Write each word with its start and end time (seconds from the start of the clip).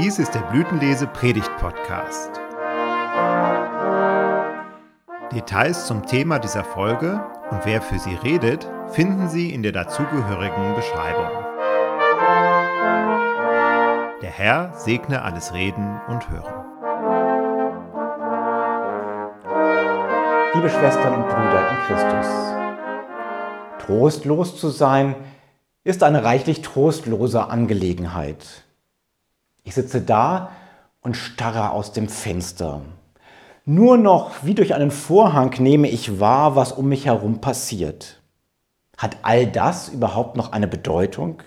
Dies 0.00 0.20
ist 0.20 0.32
der 0.32 0.42
Blütenlese 0.42 1.08
Predigt 1.08 1.50
Podcast. 1.58 2.30
Details 5.32 5.88
zum 5.88 6.06
Thema 6.06 6.38
dieser 6.38 6.62
Folge 6.62 7.20
und 7.50 7.62
wer 7.64 7.82
für 7.82 7.98
sie 7.98 8.14
redet, 8.14 8.70
finden 8.92 9.28
Sie 9.28 9.52
in 9.52 9.64
der 9.64 9.72
dazugehörigen 9.72 10.76
Beschreibung. 10.76 11.26
Der 14.22 14.30
Herr 14.30 14.72
segne 14.76 15.22
alles 15.22 15.52
Reden 15.52 16.00
und 16.06 16.30
Hören. 16.30 16.64
Liebe 20.54 20.70
Schwestern 20.70 21.14
und 21.14 21.28
Brüder 21.28 21.70
in 21.70 21.76
Christus, 21.88 22.54
trostlos 23.84 24.60
zu 24.60 24.68
sein 24.68 25.16
ist 25.82 26.04
eine 26.04 26.22
reichlich 26.22 26.62
trostlose 26.62 27.48
Angelegenheit. 27.48 28.67
Ich 29.68 29.74
sitze 29.74 30.00
da 30.00 30.52
und 31.02 31.14
starre 31.14 31.72
aus 31.72 31.92
dem 31.92 32.08
Fenster. 32.08 32.80
Nur 33.66 33.98
noch 33.98 34.42
wie 34.42 34.54
durch 34.54 34.74
einen 34.74 34.90
Vorhang 34.90 35.54
nehme 35.58 35.90
ich 35.90 36.20
wahr, 36.20 36.56
was 36.56 36.72
um 36.72 36.88
mich 36.88 37.04
herum 37.04 37.42
passiert. 37.42 38.22
Hat 38.96 39.18
all 39.20 39.46
das 39.46 39.90
überhaupt 39.90 40.38
noch 40.38 40.52
eine 40.52 40.68
Bedeutung? 40.68 41.42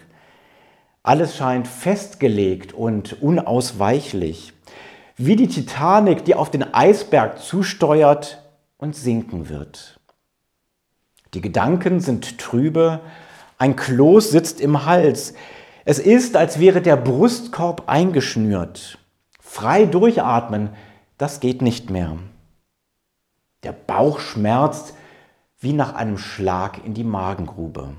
Alles 1.02 1.36
scheint 1.36 1.68
festgelegt 1.68 2.74
und 2.74 3.24
unausweichlich, 3.24 4.54
wie 5.18 5.36
die 5.36 5.48
Titanic, 5.48 6.24
die 6.24 6.36
auf 6.36 6.52
den 6.52 6.76
Eisberg 6.76 7.40
zusteuert 7.40 8.44
und 8.78 8.96
sinken 8.96 9.50
wird. 9.50 10.00
Die 11.34 11.42
Gedanken 11.42 12.00
sind 12.00 12.38
trübe, 12.38 13.00
ein 13.58 13.76
Kloß 13.76 14.30
sitzt 14.30 14.62
im 14.62 14.86
Hals, 14.86 15.34
es 15.86 16.00
ist, 16.00 16.36
als 16.36 16.60
wäre 16.60 16.82
der 16.82 16.98
Brustkorb 16.98 17.84
eingeschnürt. 17.88 19.00
Frei 19.40 19.86
durchatmen, 19.86 20.70
das 21.18 21.40
geht 21.40 21.62
nicht 21.62 21.90
mehr. 21.90 22.18
Der 23.64 23.74
Bauch 23.74 24.20
schmerzt 24.20 24.94
wie 25.60 25.74
nach 25.74 25.94
einem 25.94 26.18
Schlag 26.18 26.84
in 26.86 26.94
die 26.94 27.04
Magengrube. 27.04 27.94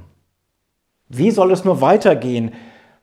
Wie 1.08 1.30
soll 1.30 1.52
es 1.52 1.64
nur 1.64 1.80
weitergehen? 1.80 2.52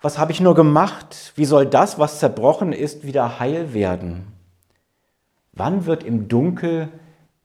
Was 0.01 0.17
habe 0.17 0.31
ich 0.31 0.41
nur 0.41 0.55
gemacht? 0.55 1.33
Wie 1.35 1.45
soll 1.45 1.65
das, 1.65 1.99
was 1.99 2.19
zerbrochen 2.19 2.73
ist, 2.73 3.05
wieder 3.05 3.39
heil 3.39 3.73
werden? 3.73 4.27
Wann 5.53 5.85
wird 5.85 6.03
im 6.03 6.27
Dunkel 6.27 6.89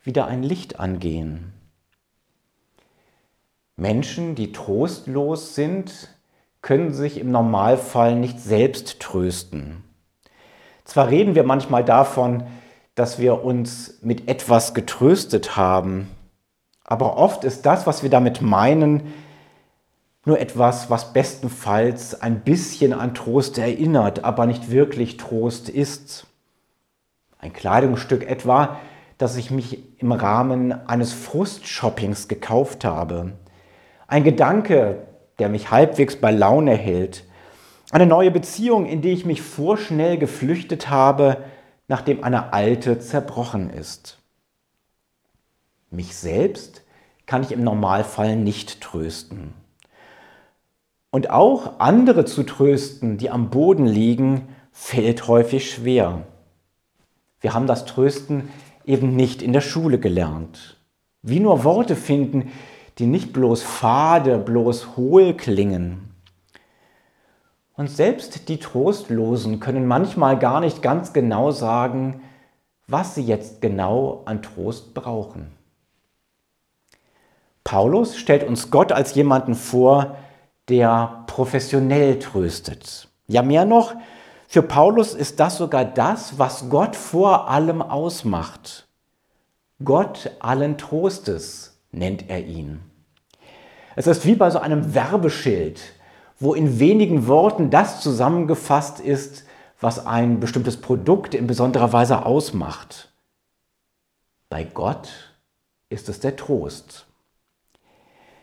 wieder 0.02 0.26
ein 0.26 0.42
Licht 0.42 0.80
angehen? 0.80 1.52
Menschen, 3.76 4.34
die 4.36 4.52
trostlos 4.52 5.54
sind, 5.54 6.13
können 6.64 6.94
sich 6.94 7.20
im 7.20 7.30
Normalfall 7.30 8.16
nicht 8.16 8.40
selbst 8.40 8.98
trösten. 8.98 9.84
Zwar 10.84 11.10
reden 11.10 11.34
wir 11.34 11.44
manchmal 11.44 11.84
davon, 11.84 12.44
dass 12.94 13.18
wir 13.18 13.44
uns 13.44 13.98
mit 14.00 14.28
etwas 14.28 14.72
getröstet 14.72 15.58
haben, 15.58 16.08
aber 16.82 17.18
oft 17.18 17.44
ist 17.44 17.66
das, 17.66 17.86
was 17.86 18.02
wir 18.02 18.08
damit 18.08 18.40
meinen, 18.40 19.12
nur 20.24 20.40
etwas, 20.40 20.88
was 20.88 21.12
bestenfalls 21.12 22.22
ein 22.22 22.40
bisschen 22.40 22.94
an 22.94 23.12
Trost 23.12 23.58
erinnert, 23.58 24.24
aber 24.24 24.46
nicht 24.46 24.70
wirklich 24.70 25.18
Trost 25.18 25.68
ist. 25.68 26.26
Ein 27.38 27.52
Kleidungsstück 27.52 28.26
etwa, 28.26 28.80
das 29.18 29.36
ich 29.36 29.50
mich 29.50 30.00
im 30.00 30.12
Rahmen 30.12 30.72
eines 30.88 31.12
Frustshoppings 31.12 32.26
gekauft 32.26 32.86
habe. 32.86 33.32
Ein 34.06 34.24
Gedanke, 34.24 35.02
der 35.38 35.48
mich 35.48 35.70
halbwegs 35.70 36.16
bei 36.16 36.30
Laune 36.30 36.74
hält. 36.74 37.24
Eine 37.90 38.06
neue 38.06 38.30
Beziehung, 38.30 38.86
in 38.86 39.02
die 39.02 39.12
ich 39.12 39.24
mich 39.24 39.42
vorschnell 39.42 40.18
geflüchtet 40.18 40.90
habe, 40.90 41.38
nachdem 41.88 42.24
eine 42.24 42.52
alte 42.52 42.98
zerbrochen 42.98 43.70
ist. 43.70 44.18
Mich 45.90 46.16
selbst 46.16 46.82
kann 47.26 47.42
ich 47.42 47.52
im 47.52 47.62
Normalfall 47.62 48.36
nicht 48.36 48.80
trösten. 48.80 49.54
Und 51.10 51.30
auch 51.30 51.78
andere 51.78 52.24
zu 52.24 52.42
trösten, 52.42 53.18
die 53.18 53.30
am 53.30 53.50
Boden 53.50 53.86
liegen, 53.86 54.48
fällt 54.72 55.28
häufig 55.28 55.70
schwer. 55.70 56.26
Wir 57.40 57.54
haben 57.54 57.68
das 57.68 57.84
Trösten 57.84 58.48
eben 58.84 59.14
nicht 59.14 59.40
in 59.40 59.52
der 59.52 59.60
Schule 59.60 60.00
gelernt. 60.00 60.76
Wie 61.22 61.40
nur 61.40 61.62
Worte 61.62 61.94
finden, 61.94 62.50
die 62.98 63.06
nicht 63.06 63.32
bloß 63.32 63.62
fade, 63.62 64.38
bloß 64.38 64.96
hohl 64.96 65.34
klingen. 65.34 66.14
Und 67.76 67.90
selbst 67.90 68.48
die 68.48 68.58
Trostlosen 68.58 69.58
können 69.58 69.86
manchmal 69.86 70.38
gar 70.38 70.60
nicht 70.60 70.80
ganz 70.80 71.12
genau 71.12 71.50
sagen, 71.50 72.22
was 72.86 73.14
sie 73.14 73.22
jetzt 73.24 73.60
genau 73.60 74.22
an 74.26 74.42
Trost 74.42 74.94
brauchen. 74.94 75.50
Paulus 77.64 78.16
stellt 78.16 78.44
uns 78.44 78.70
Gott 78.70 78.92
als 78.92 79.14
jemanden 79.14 79.54
vor, 79.54 80.16
der 80.68 81.24
professionell 81.26 82.18
tröstet. 82.18 83.08
Ja, 83.26 83.42
mehr 83.42 83.64
noch, 83.64 83.94
für 84.46 84.62
Paulus 84.62 85.14
ist 85.14 85.40
das 85.40 85.56
sogar 85.56 85.84
das, 85.84 86.38
was 86.38 86.68
Gott 86.68 86.94
vor 86.94 87.48
allem 87.50 87.82
ausmacht. 87.82 88.86
Gott 89.82 90.30
allen 90.38 90.78
Trostes 90.78 91.73
nennt 91.96 92.28
er 92.28 92.44
ihn. 92.44 92.80
Es 93.96 94.06
ist 94.06 94.26
wie 94.26 94.34
bei 94.34 94.50
so 94.50 94.58
einem 94.58 94.94
Werbeschild, 94.94 95.80
wo 96.38 96.54
in 96.54 96.78
wenigen 96.78 97.26
Worten 97.26 97.70
das 97.70 98.00
zusammengefasst 98.00 99.00
ist, 99.00 99.44
was 99.80 100.04
ein 100.06 100.40
bestimmtes 100.40 100.80
Produkt 100.80 101.34
in 101.34 101.46
besonderer 101.46 101.92
Weise 101.92 102.26
ausmacht. 102.26 103.12
Bei 104.48 104.64
Gott 104.64 105.34
ist 105.88 106.08
es 106.08 106.20
der 106.20 106.36
Trost. 106.36 107.06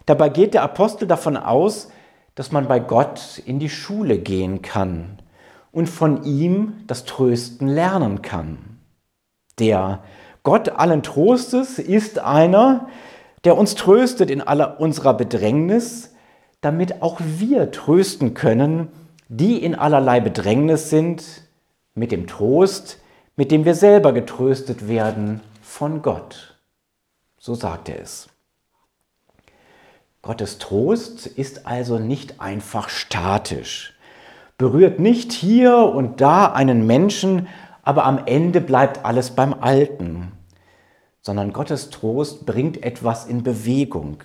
Dabei 0.05 0.29
geht 0.29 0.53
der 0.53 0.63
Apostel 0.63 1.07
davon 1.07 1.37
aus, 1.37 1.89
dass 2.35 2.51
man 2.51 2.67
bei 2.67 2.79
Gott 2.79 3.41
in 3.45 3.59
die 3.59 3.69
Schule 3.69 4.17
gehen 4.17 4.61
kann 4.61 5.21
und 5.71 5.87
von 5.87 6.23
ihm 6.23 6.83
das 6.87 7.05
Trösten 7.05 7.67
lernen 7.67 8.21
kann. 8.21 8.79
Der 9.59 10.03
Gott 10.43 10.69
allen 10.69 11.03
Trostes 11.03 11.77
ist 11.77 12.19
einer, 12.19 12.87
der 13.43 13.57
uns 13.57 13.75
tröstet 13.75 14.29
in 14.29 14.41
aller 14.41 14.79
unserer 14.79 15.13
Bedrängnis, 15.13 16.13
damit 16.61 17.01
auch 17.01 17.19
wir 17.19 17.71
trösten 17.71 18.33
können, 18.33 18.89
die 19.29 19.63
in 19.63 19.75
allerlei 19.75 20.19
Bedrängnis 20.19 20.89
sind, 20.89 21.23
mit 21.95 22.11
dem 22.11 22.27
Trost, 22.27 22.99
mit 23.35 23.51
dem 23.51 23.65
wir 23.65 23.75
selber 23.75 24.13
getröstet 24.13 24.87
werden 24.87 25.41
von 25.61 26.01
Gott. 26.01 26.55
So 27.39 27.55
sagt 27.55 27.89
er 27.89 27.99
es. 27.99 28.29
Gottes 30.21 30.59
Trost 30.59 31.25
ist 31.25 31.65
also 31.65 31.97
nicht 31.97 32.39
einfach 32.39 32.89
statisch, 32.89 33.95
berührt 34.59 34.99
nicht 34.99 35.31
hier 35.31 35.77
und 35.77 36.21
da 36.21 36.45
einen 36.45 36.85
Menschen, 36.85 37.47
aber 37.81 38.05
am 38.05 38.21
Ende 38.27 38.61
bleibt 38.61 39.03
alles 39.03 39.31
beim 39.31 39.55
Alten 39.55 40.31
sondern 41.21 41.53
Gottes 41.53 41.89
Trost 41.89 42.45
bringt 42.45 42.83
etwas 42.83 43.25
in 43.25 43.43
Bewegung. 43.43 44.17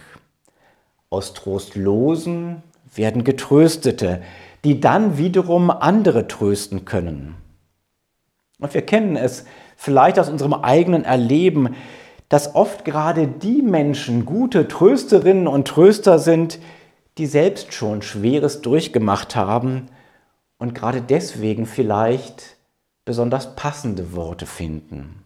Aus 1.10 1.34
Trostlosen 1.34 2.62
werden 2.94 3.24
Getröstete, 3.24 4.22
die 4.64 4.80
dann 4.80 5.18
wiederum 5.18 5.70
andere 5.70 6.26
trösten 6.26 6.84
können. 6.84 7.36
Und 8.58 8.72
wir 8.74 8.82
kennen 8.82 9.16
es 9.16 9.44
vielleicht 9.76 10.18
aus 10.18 10.28
unserem 10.28 10.54
eigenen 10.54 11.04
Erleben, 11.04 11.76
dass 12.28 12.54
oft 12.54 12.84
gerade 12.84 13.28
die 13.28 13.62
Menschen 13.62 14.24
gute 14.24 14.66
Trösterinnen 14.66 15.46
und 15.46 15.68
Tröster 15.68 16.18
sind, 16.18 16.58
die 17.18 17.26
selbst 17.26 17.72
schon 17.72 18.02
Schweres 18.02 18.62
durchgemacht 18.62 19.36
haben 19.36 19.86
und 20.58 20.74
gerade 20.74 21.02
deswegen 21.02 21.66
vielleicht 21.66 22.56
besonders 23.04 23.54
passende 23.54 24.14
Worte 24.14 24.46
finden. 24.46 25.25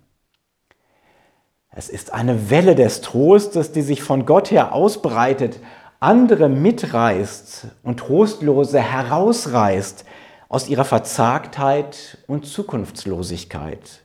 Es 1.72 1.88
ist 1.88 2.12
eine 2.12 2.50
Welle 2.50 2.74
des 2.74 3.00
Trostes, 3.00 3.70
die 3.70 3.82
sich 3.82 4.02
von 4.02 4.26
Gott 4.26 4.50
her 4.50 4.74
ausbreitet, 4.74 5.60
andere 6.00 6.48
mitreißt 6.48 7.68
und 7.84 8.00
Trostlose 8.00 8.80
herausreißt 8.80 10.04
aus 10.48 10.68
ihrer 10.68 10.84
Verzagtheit 10.84 12.18
und 12.26 12.46
Zukunftslosigkeit. 12.46 14.02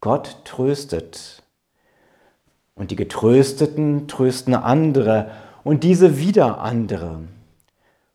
Gott 0.00 0.42
tröstet 0.44 1.42
und 2.74 2.90
die 2.90 2.96
Getrösteten 2.96 4.06
trösten 4.06 4.54
andere 4.54 5.32
und 5.64 5.82
diese 5.82 6.18
wieder 6.18 6.60
andere. 6.60 7.22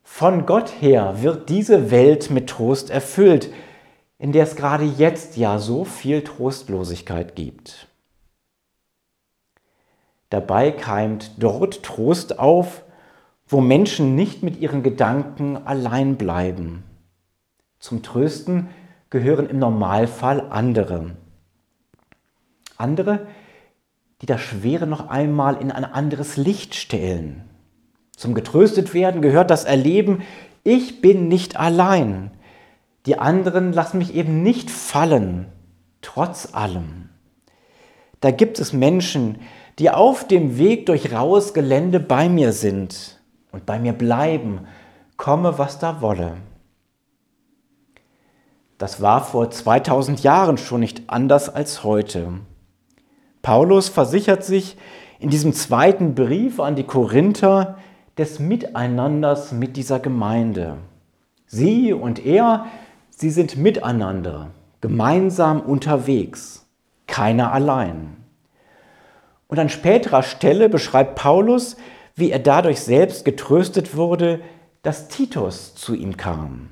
Von 0.04 0.46
Gott 0.46 0.72
her 0.80 1.22
wird 1.22 1.50
diese 1.50 1.92
Welt 1.92 2.30
mit 2.30 2.50
Trost 2.50 2.90
erfüllt, 2.90 3.52
in 4.18 4.32
der 4.32 4.44
es 4.44 4.56
gerade 4.56 4.86
jetzt 4.86 5.36
ja 5.36 5.60
so 5.60 5.84
viel 5.84 6.24
Trostlosigkeit 6.24 7.36
gibt. 7.36 7.88
Dabei 10.30 10.72
keimt 10.72 11.32
dort 11.38 11.84
Trost 11.84 12.40
auf, 12.40 12.84
wo 13.48 13.62
Menschen 13.62 14.16
nicht 14.16 14.44
mit 14.44 14.60
ihren 14.60 14.84
Gedanken 14.84 15.56
allein 15.56 16.18
bleiben. 16.18 16.84
Zum 17.80 18.04
Trösten 18.04 18.70
gehören 19.10 19.50
im 19.50 19.60
Normalfall 19.60 20.48
andere. 20.50 21.12
Andere, 22.76 23.28
die 24.22 24.26
das 24.26 24.42
Schwere 24.42 24.86
noch 24.86 25.10
einmal 25.10 25.62
in 25.62 25.72
ein 25.72 25.86
anderes 25.86 26.38
Licht 26.38 26.76
stellen. 26.76 27.44
Zum 28.16 28.34
getröstet 28.34 28.94
werden 28.94 29.22
gehört 29.22 29.50
das 29.50 29.64
Erleben, 29.64 30.24
ich 30.64 31.02
bin 31.02 31.28
nicht 31.28 31.58
allein. 31.58 32.32
Die 33.06 33.18
anderen 33.18 33.72
lassen 33.72 34.00
mich 34.00 34.14
eben 34.14 34.44
nicht 34.44 34.70
fallen, 34.70 35.46
trotz 36.02 36.54
allem. 36.54 37.10
Da 38.20 38.32
gibt 38.32 38.60
es 38.60 38.74
Menschen, 38.74 39.36
die 39.36 39.38
auf 39.92 40.28
dem 40.28 40.58
Weg 40.58 40.88
durch 40.88 41.14
raues 41.14 41.54
Gelände 41.54 42.00
bei 42.00 42.30
mir 42.30 42.52
sind 42.52 43.22
und 43.52 43.66
bei 43.66 43.78
mir 43.78 43.94
bleiben, 43.94 44.62
komme 45.18 45.58
was 45.60 45.78
da 45.78 46.02
wolle. 46.02 46.38
Das 48.78 49.02
war 49.02 49.24
vor 49.24 49.50
2000 49.50 50.24
Jahren 50.24 50.58
schon 50.58 50.82
nicht 50.82 51.04
anders 51.08 51.50
als 51.50 51.84
heute. 51.84 52.34
Paulus 53.42 53.90
versichert 53.90 54.44
sich 54.44 54.78
in 55.20 55.30
diesem 55.30 55.54
zweiten 55.54 56.16
Brief 56.16 56.60
an 56.60 56.76
die 56.76 56.84
Korinther 56.84 57.78
des 58.18 58.40
Miteinanders 58.40 59.52
mit 59.52 59.78
dieser 59.78 60.00
Gemeinde. 60.00 60.78
Sie 61.46 61.94
und 61.94 62.24
er, 62.26 62.66
sie 63.10 63.30
sind 63.30 63.58
miteinander, 63.58 64.52
gemeinsam 64.82 65.62
unterwegs, 65.62 66.68
keiner 67.08 67.54
allein. 67.54 68.18
Und 69.48 69.60
an 69.60 69.70
späterer 69.70 70.24
Stelle 70.24 70.70
beschreibt 70.70 71.16
Paulus, 71.16 71.78
wie 72.16 72.32
er 72.32 72.40
dadurch 72.40 72.82
selbst 72.82 73.26
getröstet 73.26 73.96
wurde, 73.96 74.42
dass 74.82 75.08
Titus 75.08 75.76
zu 75.76 75.94
ihm 75.94 76.18
kam. 76.18 76.72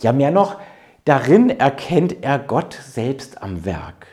Ja, 0.00 0.12
mehr 0.12 0.30
noch, 0.30 0.58
darin 1.04 1.50
erkennt 1.50 2.22
er 2.22 2.38
Gott 2.38 2.74
selbst 2.74 3.42
am 3.42 3.64
Werk. 3.64 4.06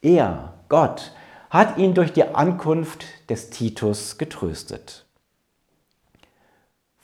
Er, 0.00 0.54
Gott 0.68 1.12
hat 1.50 1.78
ihn 1.78 1.94
durch 1.94 2.12
die 2.12 2.24
Ankunft 2.24 3.04
des 3.28 3.50
Titus 3.50 4.18
getröstet. 4.18 5.06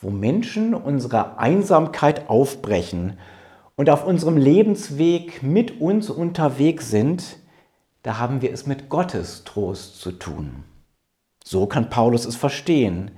Wo 0.00 0.10
Menschen 0.10 0.74
unsere 0.74 1.38
Einsamkeit 1.38 2.28
aufbrechen 2.28 3.18
und 3.76 3.90
auf 3.90 4.04
unserem 4.04 4.36
Lebensweg 4.36 5.42
mit 5.42 5.80
uns 5.80 6.10
unterwegs 6.10 6.90
sind, 6.90 7.38
da 8.02 8.18
haben 8.18 8.42
wir 8.42 8.52
es 8.52 8.66
mit 8.66 8.88
Gottes 8.88 9.44
Trost 9.44 10.00
zu 10.00 10.12
tun. 10.12 10.64
So 11.44 11.66
kann 11.66 11.90
Paulus 11.90 12.24
es 12.24 12.36
verstehen. 12.36 13.10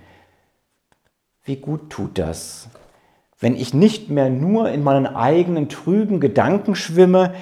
Wie 1.44 1.56
gut 1.56 1.90
tut 1.90 2.18
das, 2.18 2.68
wenn 3.40 3.56
ich 3.56 3.72
nicht 3.72 4.10
mehr 4.10 4.30
nur 4.30 4.70
in 4.70 4.84
meinen 4.84 5.06
eigenen 5.06 5.68
trüben 5.68 6.20
Gedanken 6.20 6.74
schwimme, 6.74 7.34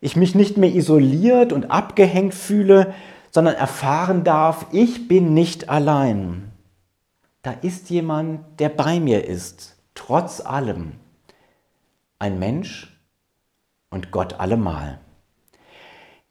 ich 0.00 0.16
mich 0.16 0.34
nicht 0.34 0.56
mehr 0.56 0.74
isoliert 0.74 1.52
und 1.52 1.70
abgehängt 1.70 2.34
fühle, 2.34 2.94
sondern 3.30 3.54
erfahren 3.54 4.24
darf, 4.24 4.66
ich 4.72 5.08
bin 5.08 5.34
nicht 5.34 5.68
allein. 5.68 6.52
Da 7.42 7.52
ist 7.52 7.90
jemand, 7.90 8.60
der 8.60 8.68
bei 8.68 9.00
mir 9.00 9.24
ist, 9.24 9.76
trotz 9.94 10.40
allem. 10.40 10.92
Ein 12.18 12.38
Mensch 12.38 13.00
und 13.90 14.10
Gott 14.10 14.34
allemal. 14.34 15.00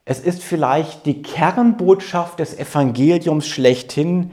Es 0.10 0.20
ist 0.20 0.42
vielleicht 0.42 1.06
die 1.06 1.22
Kernbotschaft 1.22 2.40
des 2.40 2.58
Evangeliums 2.58 3.48
schlechthin, 3.48 4.32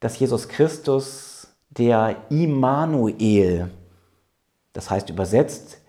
dass 0.00 0.18
Jesus 0.18 0.48
Christus 0.48 1.48
der 1.68 2.16
Immanuel, 2.30 3.70
das 4.72 4.88
heißt 4.88 5.10
übersetzt 5.10 5.82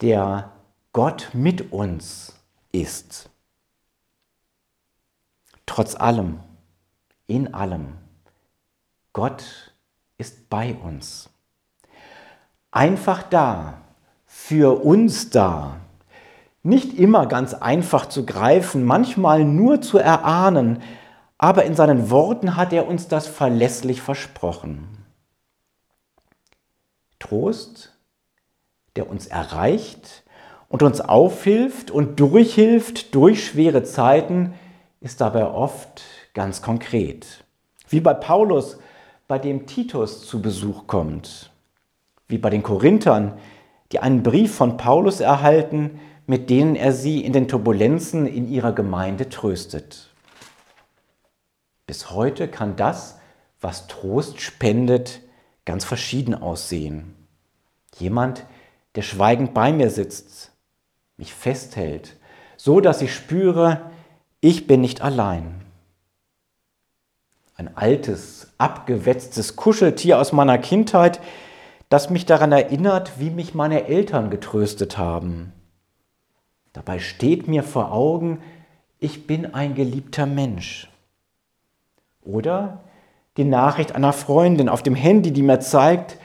der 0.00 0.52
Gott 0.94 1.28
mit 1.34 1.70
uns 1.70 2.32
ist. 2.72 3.28
Trotz 5.66 5.94
allem, 5.94 6.40
in 7.26 7.52
allem, 7.52 7.98
Gott 9.12 9.74
ist 10.16 10.48
bei 10.48 10.76
uns. 10.76 11.28
Einfach 12.70 13.22
da, 13.22 13.82
für 14.24 14.82
uns 14.82 15.28
da. 15.28 15.76
Nicht 16.62 16.98
immer 16.98 17.26
ganz 17.26 17.54
einfach 17.54 18.06
zu 18.06 18.26
greifen, 18.26 18.84
manchmal 18.84 19.44
nur 19.44 19.80
zu 19.80 19.98
erahnen, 19.98 20.82
aber 21.38 21.64
in 21.64 21.74
seinen 21.74 22.10
Worten 22.10 22.56
hat 22.56 22.72
er 22.72 22.86
uns 22.86 23.08
das 23.08 23.26
verlässlich 23.26 24.02
versprochen. 24.02 25.06
Trost, 27.18 27.96
der 28.96 29.08
uns 29.08 29.26
erreicht, 29.26 30.24
und 30.70 30.84
uns 30.84 31.00
aufhilft 31.00 31.90
und 31.90 32.20
durchhilft 32.20 33.14
durch 33.14 33.44
schwere 33.44 33.82
Zeiten, 33.82 34.54
ist 35.00 35.20
dabei 35.20 35.46
oft 35.46 36.02
ganz 36.32 36.62
konkret. 36.62 37.44
Wie 37.88 38.00
bei 38.00 38.14
Paulus, 38.14 38.78
bei 39.26 39.38
dem 39.38 39.66
Titus 39.66 40.26
zu 40.26 40.40
Besuch 40.40 40.86
kommt. 40.86 41.50
Wie 42.28 42.38
bei 42.38 42.50
den 42.50 42.62
Korinthern, 42.62 43.36
die 43.90 43.98
einen 43.98 44.22
Brief 44.22 44.54
von 44.54 44.76
Paulus 44.76 45.18
erhalten, 45.18 45.98
mit 46.30 46.48
denen 46.48 46.76
er 46.76 46.92
sie 46.92 47.24
in 47.24 47.32
den 47.32 47.48
Turbulenzen 47.48 48.24
in 48.24 48.48
ihrer 48.48 48.70
Gemeinde 48.70 49.28
tröstet. 49.30 50.10
Bis 51.88 52.12
heute 52.12 52.46
kann 52.46 52.76
das, 52.76 53.18
was 53.60 53.88
Trost 53.88 54.40
spendet, 54.40 55.22
ganz 55.64 55.84
verschieden 55.84 56.36
aussehen. 56.36 57.16
Jemand, 57.98 58.46
der 58.94 59.02
schweigend 59.02 59.54
bei 59.54 59.72
mir 59.72 59.90
sitzt, 59.90 60.52
mich 61.16 61.34
festhält, 61.34 62.16
so 62.56 62.80
dass 62.80 63.02
ich 63.02 63.12
spüre, 63.12 63.90
ich 64.40 64.68
bin 64.68 64.82
nicht 64.82 65.00
allein. 65.00 65.62
Ein 67.56 67.76
altes, 67.76 68.52
abgewetztes 68.56 69.56
Kuscheltier 69.56 70.20
aus 70.20 70.30
meiner 70.30 70.58
Kindheit, 70.58 71.20
das 71.88 72.08
mich 72.08 72.24
daran 72.24 72.52
erinnert, 72.52 73.18
wie 73.18 73.30
mich 73.30 73.52
meine 73.52 73.88
Eltern 73.88 74.30
getröstet 74.30 74.96
haben. 74.96 75.54
Dabei 76.72 76.98
steht 76.98 77.48
mir 77.48 77.62
vor 77.62 77.92
Augen, 77.92 78.40
ich 78.98 79.26
bin 79.26 79.54
ein 79.54 79.74
geliebter 79.74 80.26
Mensch. 80.26 80.88
Oder 82.22 82.80
die 83.36 83.44
Nachricht 83.44 83.94
einer 83.94 84.12
Freundin 84.12 84.68
auf 84.68 84.82
dem 84.82 84.94
Handy, 84.94 85.32
die 85.32 85.42
mir 85.42 85.60
zeigt, 85.60 86.18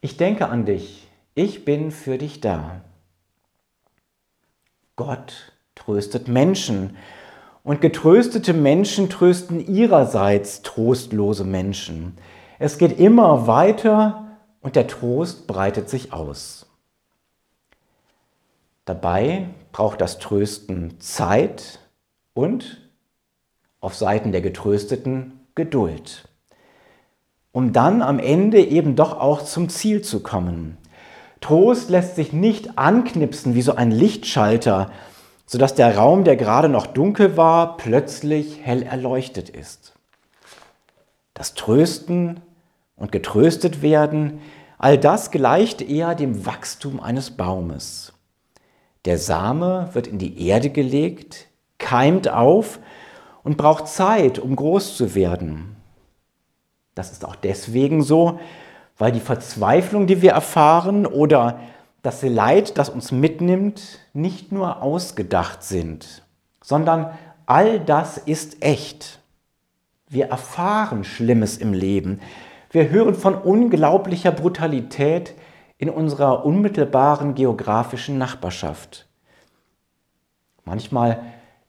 ich 0.00 0.16
denke 0.16 0.48
an 0.48 0.66
dich, 0.66 1.08
ich 1.34 1.64
bin 1.64 1.90
für 1.90 2.18
dich 2.18 2.40
da. 2.40 2.80
Gott 4.96 5.52
tröstet 5.74 6.28
Menschen. 6.28 6.96
Und 7.62 7.80
getröstete 7.80 8.54
Menschen 8.54 9.10
trösten 9.10 9.66
ihrerseits 9.66 10.62
trostlose 10.62 11.44
Menschen. 11.44 12.16
Es 12.58 12.78
geht 12.78 12.98
immer 12.98 13.46
weiter 13.46 14.38
und 14.60 14.74
der 14.74 14.86
Trost 14.86 15.46
breitet 15.46 15.88
sich 15.88 16.12
aus. 16.12 16.67
Dabei 18.88 19.50
braucht 19.70 20.00
das 20.00 20.18
Trösten 20.18 20.98
Zeit 20.98 21.78
und 22.32 22.88
auf 23.80 23.94
Seiten 23.94 24.32
der 24.32 24.40
Getrösteten 24.40 25.40
Geduld, 25.54 26.26
um 27.52 27.74
dann 27.74 28.00
am 28.00 28.18
Ende 28.18 28.64
eben 28.64 28.96
doch 28.96 29.20
auch 29.20 29.42
zum 29.42 29.68
Ziel 29.68 30.00
zu 30.00 30.20
kommen. 30.22 30.78
Trost 31.42 31.90
lässt 31.90 32.16
sich 32.16 32.32
nicht 32.32 32.78
anknipsen 32.78 33.54
wie 33.54 33.60
so 33.60 33.74
ein 33.74 33.90
Lichtschalter, 33.90 34.90
sodass 35.44 35.74
der 35.74 35.94
Raum, 35.98 36.24
der 36.24 36.36
gerade 36.36 36.70
noch 36.70 36.86
dunkel 36.86 37.36
war, 37.36 37.76
plötzlich 37.76 38.60
hell 38.62 38.82
erleuchtet 38.82 39.50
ist. 39.50 39.92
Das 41.34 41.52
Trösten 41.52 42.40
und 42.96 43.12
getröstet 43.12 43.82
werden, 43.82 44.40
all 44.78 44.96
das 44.96 45.30
gleicht 45.30 45.82
eher 45.82 46.14
dem 46.14 46.46
Wachstum 46.46 47.00
eines 47.00 47.32
Baumes. 47.32 48.14
Der 49.04 49.18
Same 49.18 49.88
wird 49.92 50.06
in 50.06 50.18
die 50.18 50.46
Erde 50.46 50.70
gelegt, 50.70 51.46
keimt 51.78 52.28
auf 52.28 52.78
und 53.44 53.56
braucht 53.56 53.88
Zeit, 53.88 54.38
um 54.38 54.56
groß 54.56 54.96
zu 54.96 55.14
werden. 55.14 55.76
Das 56.94 57.12
ist 57.12 57.24
auch 57.24 57.36
deswegen 57.36 58.02
so, 58.02 58.40
weil 58.98 59.12
die 59.12 59.20
Verzweiflung, 59.20 60.06
die 60.06 60.20
wir 60.22 60.32
erfahren 60.32 61.06
oder 61.06 61.60
das 62.02 62.22
Leid, 62.22 62.78
das 62.78 62.88
uns 62.88 63.12
mitnimmt, 63.12 64.00
nicht 64.12 64.52
nur 64.52 64.82
ausgedacht 64.82 65.62
sind, 65.62 66.22
sondern 66.62 67.16
all 67.46 67.80
das 67.80 68.18
ist 68.18 68.62
echt. 68.62 69.20
Wir 70.08 70.26
erfahren 70.26 71.04
Schlimmes 71.04 71.58
im 71.58 71.72
Leben. 71.72 72.20
Wir 72.70 72.90
hören 72.90 73.14
von 73.14 73.34
unglaublicher 73.34 74.32
Brutalität 74.32 75.34
in 75.78 75.88
unserer 75.88 76.44
unmittelbaren 76.44 77.34
geografischen 77.34 78.18
Nachbarschaft. 78.18 79.06
Manchmal 80.64 81.22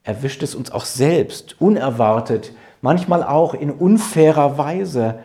erwischt 0.04 0.44
es 0.44 0.56
uns 0.56 0.72
auch 0.72 0.86
selbst, 0.86 1.62
unerwartet, 1.62 2.52
manchmal 2.82 3.24
auch 3.24 3.54
in 3.54 3.72
unfairer 3.72 4.58
Weise. 4.58 5.20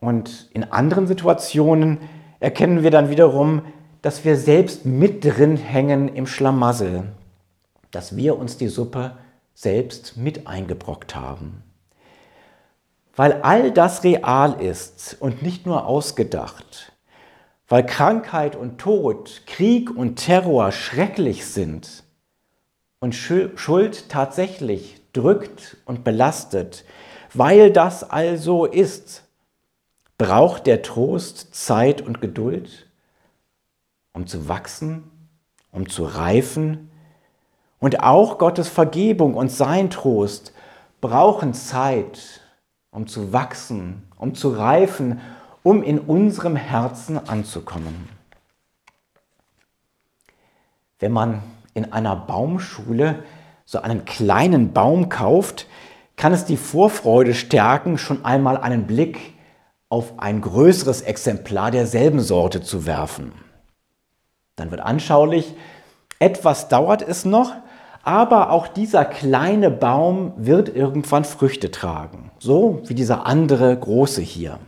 Und 0.00 0.48
in 0.52 0.64
anderen 0.72 1.06
Situationen 1.06 1.98
erkennen 2.40 2.82
wir 2.82 2.90
dann 2.90 3.10
wiederum, 3.10 3.62
dass 4.00 4.24
wir 4.24 4.36
selbst 4.36 4.86
mit 4.86 5.24
drin 5.24 5.56
hängen 5.56 6.08
im 6.14 6.26
Schlamassel, 6.26 7.04
dass 7.90 8.16
wir 8.16 8.38
uns 8.38 8.56
die 8.56 8.68
Suppe 8.68 9.16
selbst 9.54 10.16
mit 10.16 10.46
eingebrockt 10.46 11.14
haben. 11.14 11.62
Weil 13.14 13.42
all 13.42 13.70
das 13.70 14.04
real 14.04 14.60
ist 14.60 15.16
und 15.20 15.42
nicht 15.42 15.66
nur 15.66 15.86
ausgedacht, 15.86 16.91
weil 17.72 17.86
Krankheit 17.86 18.54
und 18.54 18.76
Tod, 18.76 19.44
Krieg 19.46 19.90
und 19.96 20.16
Terror 20.16 20.72
schrecklich 20.72 21.46
sind 21.46 22.04
und 23.00 23.14
Schuld 23.14 24.10
tatsächlich 24.10 25.00
drückt 25.14 25.78
und 25.86 26.04
belastet, 26.04 26.84
weil 27.32 27.72
das 27.72 28.04
also 28.04 28.66
ist, 28.66 29.24
braucht 30.18 30.66
der 30.66 30.82
Trost 30.82 31.54
Zeit 31.54 32.02
und 32.02 32.20
Geduld, 32.20 32.90
um 34.12 34.26
zu 34.26 34.48
wachsen, 34.48 35.10
um 35.70 35.88
zu 35.88 36.04
reifen. 36.04 36.90
Und 37.78 38.02
auch 38.02 38.36
Gottes 38.36 38.68
Vergebung 38.68 39.32
und 39.32 39.50
sein 39.50 39.88
Trost 39.88 40.52
brauchen 41.00 41.54
Zeit, 41.54 42.42
um 42.90 43.06
zu 43.06 43.32
wachsen, 43.32 44.02
um 44.18 44.34
zu 44.34 44.50
reifen, 44.50 45.22
um 45.62 45.82
in 45.82 45.98
unserem 45.98 46.56
Herzen 46.56 47.28
anzukommen. 47.28 48.08
Wenn 50.98 51.12
man 51.12 51.42
in 51.74 51.92
einer 51.92 52.16
Baumschule 52.16 53.22
so 53.64 53.80
einen 53.80 54.04
kleinen 54.04 54.72
Baum 54.72 55.08
kauft, 55.08 55.66
kann 56.16 56.32
es 56.32 56.44
die 56.44 56.56
Vorfreude 56.56 57.34
stärken, 57.34 57.98
schon 57.98 58.24
einmal 58.24 58.56
einen 58.56 58.86
Blick 58.86 59.34
auf 59.88 60.18
ein 60.18 60.40
größeres 60.40 61.02
Exemplar 61.02 61.70
derselben 61.70 62.20
Sorte 62.20 62.62
zu 62.62 62.86
werfen. 62.86 63.32
Dann 64.56 64.70
wird 64.70 64.80
anschaulich, 64.80 65.54
etwas 66.18 66.68
dauert 66.68 67.02
es 67.02 67.24
noch, 67.24 67.52
aber 68.02 68.50
auch 68.50 68.68
dieser 68.68 69.04
kleine 69.04 69.70
Baum 69.70 70.32
wird 70.36 70.74
irgendwann 70.74 71.24
Früchte 71.24 71.70
tragen, 71.70 72.30
so 72.38 72.82
wie 72.86 72.94
dieser 72.94 73.26
andere 73.26 73.76
große 73.76 74.20
hier. 74.20 74.58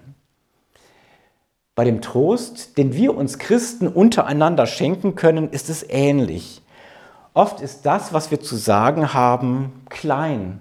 Bei 1.74 1.84
dem 1.84 2.00
Trost, 2.00 2.78
den 2.78 2.94
wir 2.94 3.16
uns 3.16 3.38
Christen 3.38 3.88
untereinander 3.88 4.66
schenken 4.66 5.16
können, 5.16 5.50
ist 5.50 5.68
es 5.68 5.84
ähnlich. 5.88 6.62
Oft 7.32 7.60
ist 7.60 7.84
das, 7.84 8.12
was 8.12 8.30
wir 8.30 8.40
zu 8.40 8.54
sagen 8.54 9.12
haben, 9.12 9.72
klein, 9.88 10.60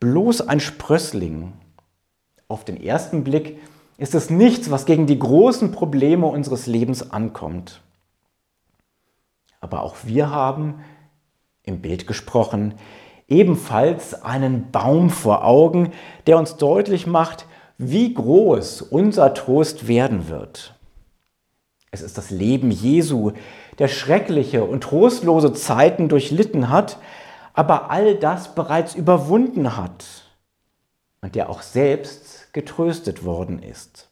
bloß 0.00 0.48
ein 0.48 0.60
Sprössling. 0.60 1.52
Auf 2.48 2.64
den 2.64 2.82
ersten 2.82 3.24
Blick 3.24 3.58
ist 3.98 4.14
es 4.14 4.30
nichts, 4.30 4.70
was 4.70 4.86
gegen 4.86 5.06
die 5.06 5.18
großen 5.18 5.70
Probleme 5.70 6.26
unseres 6.26 6.66
Lebens 6.66 7.10
ankommt. 7.10 7.82
Aber 9.60 9.82
auch 9.82 9.96
wir 10.04 10.30
haben, 10.30 10.82
im 11.62 11.80
Bild 11.80 12.06
gesprochen, 12.06 12.74
ebenfalls 13.28 14.22
einen 14.22 14.70
Baum 14.70 15.10
vor 15.10 15.44
Augen, 15.44 15.92
der 16.26 16.38
uns 16.38 16.56
deutlich 16.56 17.06
macht, 17.06 17.46
wie 17.78 18.14
groß 18.14 18.82
unser 18.82 19.34
Trost 19.34 19.88
werden 19.88 20.28
wird. 20.28 20.74
Es 21.90 22.02
ist 22.02 22.18
das 22.18 22.30
Leben 22.30 22.70
Jesu, 22.70 23.32
der 23.78 23.88
schreckliche 23.88 24.64
und 24.64 24.82
trostlose 24.82 25.52
Zeiten 25.52 26.08
durchlitten 26.08 26.68
hat, 26.68 26.98
aber 27.52 27.90
all 27.90 28.16
das 28.16 28.54
bereits 28.54 28.94
überwunden 28.94 29.76
hat 29.76 30.04
und 31.20 31.34
der 31.34 31.48
auch 31.48 31.62
selbst 31.62 32.52
getröstet 32.52 33.24
worden 33.24 33.62
ist. 33.62 34.10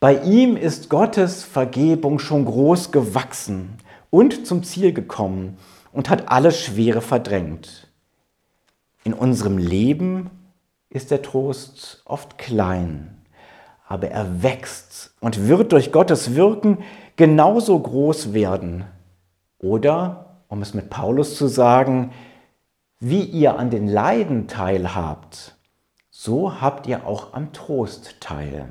Bei 0.00 0.22
ihm 0.22 0.56
ist 0.56 0.88
Gottes 0.88 1.44
Vergebung 1.44 2.18
schon 2.18 2.44
groß 2.44 2.92
gewachsen 2.92 3.78
und 4.10 4.46
zum 4.46 4.62
Ziel 4.62 4.92
gekommen 4.92 5.58
und 5.92 6.08
hat 6.08 6.30
alles 6.30 6.58
Schwere 6.58 7.00
verdrängt. 7.00 7.88
In 9.04 9.12
unserem 9.12 9.58
Leben 9.58 10.30
ist 10.90 11.10
der 11.10 11.22
Trost 11.22 12.02
oft 12.04 12.38
klein, 12.38 13.22
aber 13.86 14.08
er 14.08 14.42
wächst 14.42 15.14
und 15.20 15.48
wird 15.48 15.72
durch 15.72 15.92
Gottes 15.92 16.34
Wirken 16.34 16.78
genauso 17.16 17.78
groß 17.78 18.32
werden. 18.32 18.84
Oder, 19.58 20.42
um 20.48 20.62
es 20.62 20.74
mit 20.74 20.88
Paulus 20.90 21.36
zu 21.36 21.46
sagen, 21.46 22.12
wie 23.00 23.22
ihr 23.22 23.58
an 23.58 23.70
den 23.70 23.86
Leiden 23.86 24.48
teilhabt, 24.48 25.56
so 26.10 26.60
habt 26.60 26.86
ihr 26.86 27.06
auch 27.06 27.32
am 27.32 27.52
Trost 27.52 28.20
teil. 28.20 28.68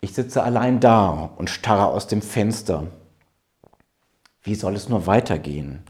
Ich 0.00 0.14
sitze 0.14 0.42
allein 0.42 0.80
da 0.80 1.30
und 1.36 1.50
starre 1.50 1.88
aus 1.88 2.06
dem 2.06 2.22
Fenster. 2.22 2.86
Wie 4.42 4.54
soll 4.54 4.74
es 4.74 4.88
nur 4.88 5.06
weitergehen? 5.06 5.82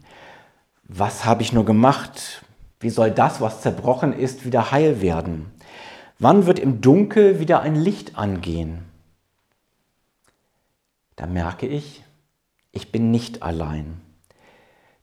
Was 0.83 1.25
habe 1.25 1.43
ich 1.43 1.53
nur 1.53 1.65
gemacht? 1.65 2.43
Wie 2.79 2.89
soll 2.89 3.11
das, 3.11 3.41
was 3.41 3.61
zerbrochen 3.61 4.13
ist, 4.13 4.45
wieder 4.45 4.71
heil 4.71 5.01
werden? 5.01 5.51
Wann 6.17 6.45
wird 6.45 6.59
im 6.59 6.81
Dunkel 6.81 7.39
wieder 7.39 7.61
ein 7.61 7.75
Licht 7.75 8.17
angehen? 8.17 8.85
Da 11.15 11.27
merke 11.27 11.67
ich, 11.67 12.03
ich 12.71 12.91
bin 12.91 13.11
nicht 13.11 13.43
allein. 13.43 13.99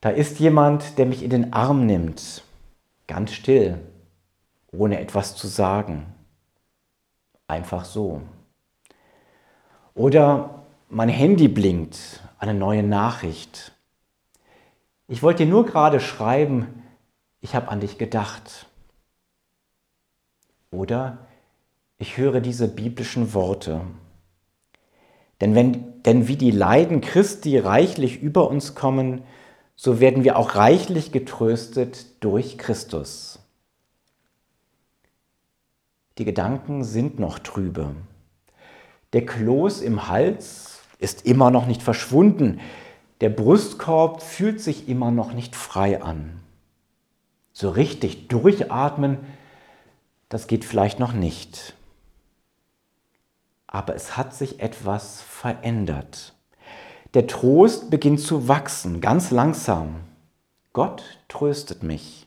Da 0.01 0.11
ist 0.11 0.39
jemand, 0.39 0.99
der 0.99 1.07
mich 1.07 1.23
in 1.23 1.31
den 1.31 1.53
Arm 1.53 1.85
nimmt, 1.85 2.43
ganz 3.07 3.33
still, 3.33 3.79
ohne 4.73 5.01
etwas 5.01 5.37
zu 5.37 5.47
sagen. 5.47 6.07
Einfach 7.49 7.85
so. 7.85 8.23
Oder 9.95 10.63
mein 10.89 11.09
Handy 11.09 11.49
blinkt, 11.49 12.21
eine 12.39 12.55
neue 12.55 12.83
Nachricht. 12.83 13.73
Ich 15.09 15.23
wollte 15.23 15.45
dir 15.45 15.51
nur 15.51 15.67
gerade 15.67 16.01
schreiben, 16.01 16.83
ich 17.47 17.55
habe 17.55 17.69
an 17.69 17.79
dich 17.79 17.97
gedacht. 17.97 18.67
Oder 20.73 21.29
ich 21.97 22.17
höre 22.17 22.41
diese 22.41 22.67
biblischen 22.67 23.35
Worte. 23.35 23.83
Denn, 25.41 25.55
wenn, 25.55 26.03
denn 26.03 26.27
wie 26.27 26.35
die 26.35 26.51
Leiden 26.51 27.01
Christi 27.03 27.57
reichlich 27.57 28.21
über 28.21 28.51
uns 28.51 28.75
kommen, 28.75 29.23
so 29.77 30.01
werden 30.01 30.25
wir 30.25 30.37
auch 30.37 30.57
reichlich 30.57 31.13
getröstet 31.13 32.07
durch 32.19 32.59
Christus. 32.59 33.39
Die 36.19 36.25
Gedanken 36.25 36.83
sind 36.83 37.21
noch 37.21 37.39
trübe. 37.39 37.95
Der 39.13 39.25
Kloß 39.25 39.83
im 39.83 40.09
Hals 40.09 40.81
ist 40.99 41.25
immer 41.25 41.53
noch 41.53 41.67
nicht 41.67 41.85
verschwunden. 41.85 42.59
Der 43.21 43.29
Brustkorb 43.29 44.21
fühlt 44.21 44.61
sich 44.61 44.89
immer 44.89 45.13
noch 45.13 45.33
nicht 45.33 45.55
frei 45.55 46.03
an. 46.03 46.41
So 47.57 47.71
richtig 47.71 48.29
durchatmen 48.29 49.17
das 50.29 50.47
geht 50.47 50.65
vielleicht 50.65 50.99
noch 50.99 51.13
nicht. 51.13 51.75
Aber 53.67 53.95
es 53.95 54.17
hat 54.17 54.35
sich 54.35 54.61
etwas 54.61 55.23
verändert. 55.23 56.35
Der 57.15 57.27
Trost 57.27 57.91
beginnt 57.91 58.21
zu 58.21 58.49
wachsen, 58.49 59.01
ganz 59.01 59.31
langsam. 59.31 60.01
Gott 60.73 61.03
tröstet 61.29 61.83
mich. 61.83 62.27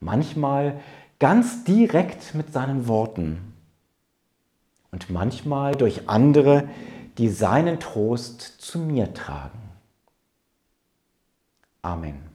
Manchmal 0.00 0.80
ganz 1.18 1.64
direkt 1.64 2.34
mit 2.34 2.52
seinen 2.52 2.88
Worten 2.88 3.54
und 4.90 5.10
manchmal 5.10 5.76
durch 5.76 6.08
andere, 6.08 6.68
die 7.18 7.28
seinen 7.28 7.78
Trost 7.78 8.40
zu 8.40 8.78
mir 8.78 9.14
tragen. 9.14 9.60
Amen. 11.82 12.31